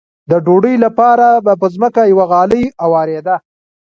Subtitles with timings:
[0.29, 3.35] د ډوډۍ لپاره به په ځمکه یوه غالۍ اوارېده.